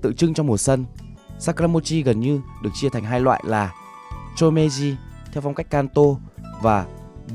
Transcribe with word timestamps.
tượng 0.00 0.14
trưng 0.14 0.34
cho 0.34 0.42
mùa 0.42 0.56
xuân. 0.56 0.84
Sakuramochi 1.38 2.02
gần 2.02 2.20
như 2.20 2.40
được 2.62 2.70
chia 2.74 2.88
thành 2.88 3.04
hai 3.04 3.20
loại 3.20 3.42
là 3.46 3.74
Chomeji 4.36 4.94
theo 5.32 5.40
phong 5.40 5.54
cách 5.54 5.70
Kanto 5.70 6.02
và 6.62 6.86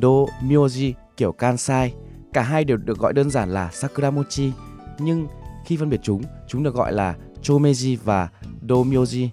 Domyoji 0.00 0.92
kiểu 1.16 1.32
Kansai. 1.32 1.94
Cả 2.32 2.42
hai 2.42 2.64
đều 2.64 2.76
được 2.76 2.98
gọi 2.98 3.12
đơn 3.12 3.30
giản 3.30 3.54
là 3.54 3.70
Sakuramochi, 3.72 4.52
nhưng 4.98 5.26
khi 5.64 5.76
phân 5.76 5.90
biệt 5.90 6.00
chúng, 6.02 6.22
chúng 6.48 6.62
được 6.62 6.74
gọi 6.74 6.92
là 6.92 7.14
Chomeji 7.42 7.96
và 8.04 8.28
Domyoji. 8.68 9.28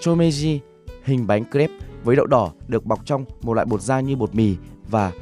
Chomeji 0.00 0.58
hình 1.04 1.26
bánh 1.26 1.44
crepe 1.50 1.74
với 2.04 2.16
đậu 2.16 2.26
đỏ 2.26 2.52
được 2.68 2.84
bọc 2.84 3.06
trong 3.06 3.24
một 3.42 3.54
loại 3.54 3.66
bột 3.66 3.80
da 3.80 4.00
như 4.00 4.16
bột 4.16 4.34
mì 4.34 4.56
và 4.90 5.12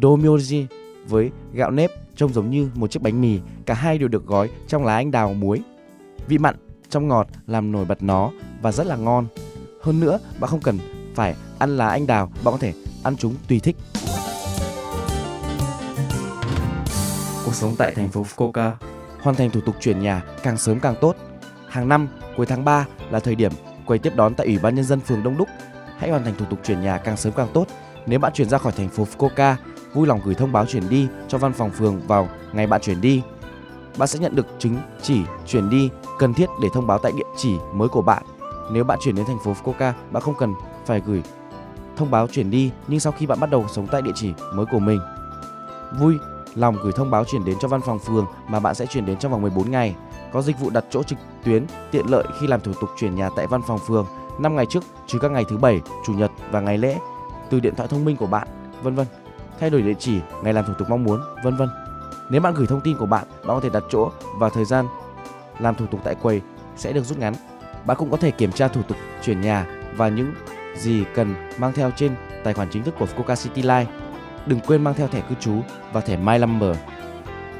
Domyoji 0.00 0.66
với 1.08 1.30
gạo 1.52 1.70
nếp 1.70 1.90
trông 2.16 2.32
giống 2.32 2.50
như 2.50 2.70
một 2.74 2.90
chiếc 2.90 3.02
bánh 3.02 3.20
mì. 3.20 3.38
Cả 3.66 3.74
hai 3.74 3.98
đều 3.98 4.08
được 4.08 4.26
gói 4.26 4.50
trong 4.68 4.84
lá 4.84 4.94
anh 4.94 5.10
đào 5.10 5.34
muối. 5.34 5.62
Vị 6.28 6.38
mặn 6.38 6.56
trong 6.92 7.08
ngọt 7.08 7.26
làm 7.46 7.72
nổi 7.72 7.84
bật 7.84 8.02
nó 8.02 8.30
và 8.62 8.72
rất 8.72 8.86
là 8.86 8.96
ngon. 8.96 9.26
Hơn 9.82 10.00
nữa, 10.00 10.18
bạn 10.40 10.50
không 10.50 10.60
cần 10.60 10.78
phải 11.14 11.34
ăn 11.58 11.76
lá 11.76 11.88
anh 11.88 12.06
đào, 12.06 12.26
bạn 12.26 12.52
có 12.52 12.58
thể 12.58 12.72
ăn 13.02 13.16
chúng 13.16 13.34
tùy 13.48 13.60
thích. 13.60 13.76
Cuộc 17.44 17.54
sống 17.54 17.74
tại 17.78 17.92
thành 17.94 18.08
phố 18.08 18.22
Fukuoka. 18.22 18.72
Hoàn 19.20 19.36
thành 19.36 19.50
thủ 19.50 19.60
tục 19.60 19.74
chuyển 19.80 20.00
nhà 20.00 20.22
càng 20.42 20.56
sớm 20.56 20.80
càng 20.80 20.94
tốt. 21.00 21.16
Hàng 21.68 21.88
năm, 21.88 22.08
cuối 22.36 22.46
tháng 22.46 22.64
3 22.64 22.86
là 23.10 23.20
thời 23.20 23.34
điểm 23.34 23.52
quầy 23.86 23.98
tiếp 23.98 24.12
đón 24.16 24.34
tại 24.34 24.46
Ủy 24.46 24.58
ban 24.58 24.74
nhân 24.74 24.84
dân 24.84 25.00
phường 25.00 25.22
Đông 25.22 25.36
Đúc. 25.36 25.48
Hãy 25.98 26.10
hoàn 26.10 26.24
thành 26.24 26.34
thủ 26.38 26.44
tục 26.50 26.58
chuyển 26.64 26.80
nhà 26.80 26.98
càng 26.98 27.16
sớm 27.16 27.32
càng 27.36 27.48
tốt. 27.54 27.66
Nếu 28.06 28.18
bạn 28.18 28.32
chuyển 28.32 28.48
ra 28.48 28.58
khỏi 28.58 28.72
thành 28.72 28.88
phố 28.88 29.06
Fukuoka, 29.16 29.54
vui 29.94 30.06
lòng 30.06 30.20
gửi 30.24 30.34
thông 30.34 30.52
báo 30.52 30.66
chuyển 30.66 30.88
đi 30.88 31.08
cho 31.28 31.38
văn 31.38 31.52
phòng 31.52 31.70
phường 31.70 32.00
vào 32.06 32.28
ngày 32.52 32.66
bạn 32.66 32.80
chuyển 32.80 33.00
đi. 33.00 33.22
Bạn 33.98 34.08
sẽ 34.08 34.18
nhận 34.18 34.36
được 34.36 34.46
chứng 34.58 34.76
chỉ 35.02 35.20
chuyển 35.46 35.70
đi 35.70 35.90
cần 36.18 36.34
thiết 36.34 36.46
để 36.62 36.68
thông 36.72 36.86
báo 36.86 36.98
tại 36.98 37.12
địa 37.12 37.24
chỉ 37.36 37.56
mới 37.74 37.88
của 37.88 38.02
bạn. 38.02 38.22
Nếu 38.70 38.84
bạn 38.84 38.98
chuyển 39.02 39.14
đến 39.14 39.26
thành 39.26 39.38
phố 39.44 39.52
Fukuoka, 39.52 39.92
bạn 40.10 40.22
không 40.22 40.34
cần 40.38 40.54
phải 40.86 41.00
gửi 41.06 41.22
thông 41.96 42.10
báo 42.10 42.26
chuyển 42.26 42.50
đi, 42.50 42.70
nhưng 42.88 43.00
sau 43.00 43.12
khi 43.12 43.26
bạn 43.26 43.40
bắt 43.40 43.50
đầu 43.50 43.66
sống 43.68 43.86
tại 43.86 44.02
địa 44.02 44.12
chỉ 44.14 44.32
mới 44.54 44.66
của 44.66 44.78
mình, 44.78 45.00
vui 46.00 46.14
lòng 46.54 46.76
gửi 46.82 46.92
thông 46.92 47.10
báo 47.10 47.24
chuyển 47.24 47.44
đến 47.44 47.56
cho 47.60 47.68
văn 47.68 47.80
phòng 47.86 47.98
phường 47.98 48.26
mà 48.48 48.60
bạn 48.60 48.74
sẽ 48.74 48.86
chuyển 48.86 49.06
đến 49.06 49.18
trong 49.18 49.32
vòng 49.32 49.42
14 49.42 49.70
ngày. 49.70 49.94
Có 50.32 50.42
dịch 50.42 50.58
vụ 50.58 50.70
đặt 50.70 50.84
chỗ 50.90 51.02
trực 51.02 51.18
tuyến 51.44 51.66
tiện 51.90 52.06
lợi 52.08 52.24
khi 52.40 52.46
làm 52.46 52.60
thủ 52.60 52.72
tục 52.80 52.90
chuyển 52.98 53.14
nhà 53.14 53.28
tại 53.36 53.46
văn 53.46 53.60
phòng 53.66 53.78
phường 53.86 54.06
5 54.38 54.56
ngày 54.56 54.66
trước 54.66 54.84
trừ 55.06 55.18
các 55.18 55.30
ngày 55.30 55.44
thứ 55.48 55.56
bảy, 55.56 55.80
chủ 56.06 56.12
nhật 56.12 56.30
và 56.50 56.60
ngày 56.60 56.78
lễ 56.78 56.98
từ 57.50 57.60
điện 57.60 57.74
thoại 57.74 57.88
thông 57.88 58.04
minh 58.04 58.16
của 58.16 58.26
bạn, 58.26 58.48
vân 58.82 58.94
vân. 58.94 59.06
Thay 59.60 59.70
đổi 59.70 59.82
địa 59.82 59.94
chỉ, 59.98 60.20
ngày 60.42 60.52
làm 60.52 60.64
thủ 60.64 60.72
tục 60.78 60.90
mong 60.90 61.04
muốn, 61.04 61.20
vân 61.44 61.56
vân. 61.56 61.68
Nếu 62.28 62.40
bạn 62.40 62.54
gửi 62.54 62.66
thông 62.66 62.80
tin 62.80 62.96
của 62.96 63.06
bạn, 63.06 63.24
bạn 63.30 63.48
có 63.56 63.60
thể 63.60 63.68
đặt 63.68 63.82
chỗ 63.90 64.10
và 64.38 64.48
thời 64.48 64.64
gian 64.64 64.86
làm 65.58 65.74
thủ 65.74 65.86
tục 65.86 66.00
tại 66.04 66.14
quầy 66.14 66.40
sẽ 66.76 66.92
được 66.92 67.04
rút 67.04 67.18
ngắn. 67.18 67.34
Bạn 67.86 67.96
cũng 67.96 68.10
có 68.10 68.16
thể 68.16 68.30
kiểm 68.30 68.52
tra 68.52 68.68
thủ 68.68 68.82
tục 68.82 68.96
chuyển 69.22 69.40
nhà 69.40 69.66
và 69.96 70.08
những 70.08 70.34
gì 70.76 71.04
cần 71.14 71.34
mang 71.58 71.72
theo 71.72 71.90
trên 71.96 72.14
tài 72.44 72.54
khoản 72.54 72.68
chính 72.70 72.82
thức 72.82 72.94
của 72.98 73.06
Fukuoka 73.06 73.36
City 73.36 73.62
Line. 73.62 73.86
Đừng 74.46 74.60
quên 74.60 74.84
mang 74.84 74.94
theo 74.94 75.08
thẻ 75.08 75.20
cư 75.20 75.34
trú 75.40 75.54
và 75.92 76.00
thẻ 76.00 76.16
My 76.16 76.38
Number. 76.38 76.76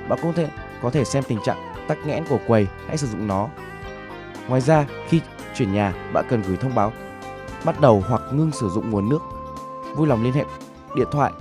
Bạn 0.09 0.19
cũng 0.23 0.33
thể 0.33 0.49
có 0.83 0.91
thể 0.91 1.05
xem 1.05 1.25
tình 1.29 1.39
trạng 1.45 1.75
tắc 1.89 1.99
nghẽn 2.07 2.25
của 2.29 2.39
quầy, 2.47 2.67
hãy 2.89 2.97
sử 2.97 3.07
dụng 3.07 3.27
nó. 3.27 3.49
Ngoài 4.49 4.61
ra, 4.61 4.87
khi 5.09 5.21
chuyển 5.55 5.73
nhà, 5.73 5.95
bạn 6.13 6.25
cần 6.29 6.43
gửi 6.43 6.57
thông 6.57 6.75
báo 6.75 6.93
bắt 7.65 7.81
đầu 7.81 8.05
hoặc 8.09 8.23
ngưng 8.33 8.53
sử 8.53 8.69
dụng 8.69 8.91
nguồn 8.91 9.09
nước. 9.09 9.19
Vui 9.97 10.07
lòng 10.09 10.23
liên 10.23 10.33
hệ 10.33 10.45
điện 10.97 11.09
thoại 11.13 11.33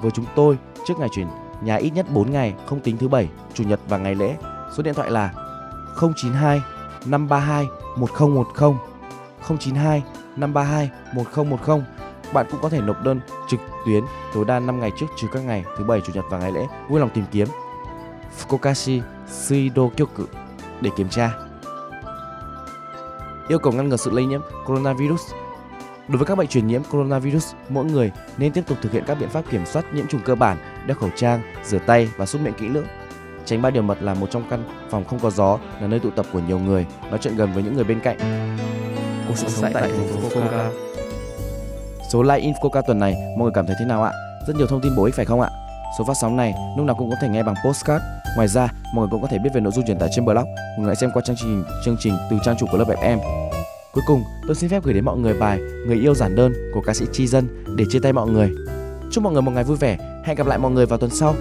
với 0.00 0.10
chúng 0.10 0.24
tôi 0.34 0.58
trước 0.84 0.98
ngày 0.98 1.08
chuyển 1.12 1.26
nhà 1.62 1.76
ít 1.76 1.90
nhất 1.90 2.06
4 2.10 2.30
ngày, 2.30 2.54
không 2.66 2.80
tính 2.80 2.96
thứ 2.98 3.08
bảy, 3.08 3.28
chủ 3.54 3.64
nhật 3.64 3.80
và 3.88 3.98
ngày 3.98 4.14
lễ. 4.14 4.36
Số 4.76 4.82
điện 4.82 4.94
thoại 4.94 5.10
là 5.10 5.32
092 6.00 6.60
532 7.06 7.66
1010 7.96 8.44
092 9.48 10.02
532 10.36 10.90
1010. 11.14 11.80
Bạn 12.32 12.46
cũng 12.50 12.60
có 12.62 12.68
thể 12.68 12.80
nộp 12.80 13.02
đơn 13.04 13.20
trực 13.48 13.60
tuyến 13.86 14.04
tối 14.34 14.44
đa 14.44 14.60
5 14.60 14.80
ngày 14.80 14.90
trước 14.98 15.06
trừ 15.16 15.28
các 15.32 15.40
ngày 15.40 15.64
thứ 15.78 15.84
bảy, 15.84 16.00
chủ 16.00 16.12
nhật 16.14 16.24
và 16.30 16.38
ngày 16.38 16.52
lễ. 16.52 16.66
Vui 16.88 17.00
lòng 17.00 17.10
tìm 17.14 17.24
kiếm 17.30 17.48
Fukokashi 18.38 19.00
Suidokyoku 19.28 20.22
để 20.80 20.90
kiểm 20.96 21.08
tra. 21.08 21.30
Yêu 23.48 23.58
cầu 23.58 23.72
ngăn 23.72 23.88
ngừa 23.88 23.96
sự 23.96 24.10
lây 24.10 24.26
nhiễm 24.26 24.40
coronavirus 24.66 25.32
Đối 26.08 26.18
với 26.18 26.26
các 26.26 26.38
bệnh 26.38 26.48
truyền 26.48 26.66
nhiễm 26.66 26.82
coronavirus, 26.90 27.54
mỗi 27.68 27.84
người 27.84 28.12
nên 28.38 28.52
tiếp 28.52 28.62
tục 28.66 28.78
thực 28.82 28.92
hiện 28.92 29.04
các 29.06 29.14
biện 29.20 29.28
pháp 29.28 29.42
kiểm 29.50 29.66
soát 29.66 29.94
nhiễm 29.94 30.06
trùng 30.06 30.20
cơ 30.24 30.34
bản, 30.34 30.56
đeo 30.88 30.96
khẩu 30.96 31.10
trang, 31.16 31.42
rửa 31.64 31.78
tay 31.78 32.08
và 32.16 32.26
súc 32.26 32.40
miệng 32.40 32.54
kỹ 32.60 32.68
lưỡng. 32.68 32.86
Tránh 33.44 33.62
ba 33.62 33.70
điều 33.70 33.82
mật 33.82 34.02
là 34.02 34.14
một 34.14 34.30
trong 34.30 34.42
căn 34.50 34.64
phòng 34.90 35.04
không 35.04 35.18
có 35.18 35.30
gió, 35.30 35.58
là 35.80 35.86
nơi 35.86 36.00
tụ 36.00 36.10
tập 36.10 36.26
của 36.32 36.38
nhiều 36.38 36.58
người, 36.58 36.86
nói 37.10 37.18
chuyện 37.22 37.36
gần 37.36 37.52
với 37.52 37.62
những 37.62 37.74
người 37.74 37.84
bên 37.84 38.00
cạnh. 38.00 38.18
Cuộc 39.28 39.34
sống 39.36 39.72
tại 39.72 39.82
thành 39.82 40.08
phố 40.08 40.28
Fukuoka. 40.28 40.70
Số 42.12 42.22
like 42.22 42.38
in 42.38 42.52
Fukuoka 42.52 42.82
tuần 42.86 42.98
này 42.98 43.14
mọi 43.14 43.44
người 43.44 43.52
cảm 43.54 43.66
thấy 43.66 43.76
thế 43.78 43.84
nào 43.84 44.02
ạ? 44.02 44.12
Rất 44.46 44.56
nhiều 44.56 44.66
thông 44.66 44.80
tin 44.80 44.96
bổ 44.96 45.04
ích 45.04 45.14
phải 45.14 45.24
không 45.24 45.40
ạ? 45.40 45.50
Số 45.98 46.04
phát 46.04 46.14
sóng 46.20 46.36
này 46.36 46.54
lúc 46.76 46.86
nào 46.86 46.96
cũng 46.98 47.10
có 47.10 47.16
thể 47.22 47.28
nghe 47.28 47.42
bằng 47.42 47.54
postcard. 47.64 48.04
Ngoài 48.36 48.48
ra, 48.48 48.68
mọi 48.94 49.02
người 49.02 49.10
cũng 49.10 49.22
có 49.22 49.28
thể 49.28 49.38
biết 49.38 49.50
về 49.54 49.60
nội 49.60 49.72
dung 49.72 49.86
truyền 49.86 49.98
tải 49.98 50.08
trên 50.12 50.24
blog. 50.24 50.36
Mọi 50.44 50.78
người 50.78 50.86
hãy 50.86 50.96
xem 50.96 51.10
qua 51.14 51.22
chương 51.26 51.36
trình 51.36 51.64
chương 51.84 51.96
trình 52.00 52.14
từ 52.30 52.36
trang 52.44 52.56
chủ 52.58 52.66
của 52.72 52.78
lớp 52.78 52.84
FM. 52.88 53.18
Cuối 53.92 54.04
cùng, 54.06 54.22
tôi 54.46 54.56
xin 54.56 54.70
phép 54.70 54.82
gửi 54.84 54.94
đến 54.94 55.04
mọi 55.04 55.16
người 55.16 55.34
bài 55.40 55.58
Người 55.86 55.96
yêu 55.96 56.14
giản 56.14 56.36
đơn 56.36 56.52
của 56.74 56.80
ca 56.80 56.94
sĩ 56.94 57.06
Chi 57.12 57.26
Dân 57.26 57.64
để 57.76 57.84
chia 57.90 57.98
tay 58.02 58.12
mọi 58.12 58.28
người. 58.28 58.50
Chúc 59.10 59.24
mọi 59.24 59.32
người 59.32 59.42
một 59.42 59.50
ngày 59.50 59.64
vui 59.64 59.76
vẻ. 59.76 59.98
Hẹn 60.28 60.36
gặp 60.36 60.46
lại 60.46 60.58
mọi 60.58 60.70
người 60.70 60.86
vào 60.86 60.98
tuần 60.98 61.10
sau. 61.10 61.34